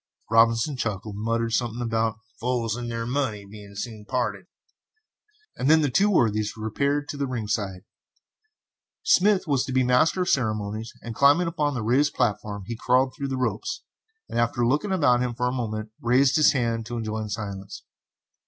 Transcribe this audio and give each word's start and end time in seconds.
Robinson 0.31 0.75
chuckled 0.77 1.13
and 1.13 1.23
muttered 1.23 1.53
something 1.53 1.79
about 1.79 2.17
"fools 2.39 2.75
and 2.75 2.89
their 2.89 3.05
money 3.05 3.45
being 3.45 3.75
soon 3.75 4.03
parted," 4.03 4.47
and 5.55 5.69
then 5.69 5.81
the 5.81 5.91
two 5.91 6.09
worthies 6.09 6.57
repaired 6.57 7.07
to 7.09 7.17
the 7.17 7.27
ringside. 7.27 7.81
Smith 9.03 9.45
was 9.45 9.63
to 9.63 9.71
be 9.71 9.83
Master 9.83 10.21
of 10.21 10.25
the 10.27 10.31
Ceremonies, 10.31 10.91
and 11.03 11.13
climbing 11.13 11.45
upon 11.45 11.75
the 11.75 11.83
raised 11.83 12.15
platform 12.15 12.63
he 12.65 12.75
crawled 12.75 13.13
through 13.15 13.27
the 13.27 13.37
ropes, 13.37 13.83
and 14.27 14.39
after 14.39 14.65
looking 14.65 14.91
about 14.91 15.21
him 15.21 15.35
for 15.35 15.45
a 15.47 15.51
moment, 15.53 15.91
raised 16.01 16.35
his 16.35 16.53
hands 16.53 16.87
to 16.87 16.97
enjoin 16.97 17.29
silence. 17.29 17.83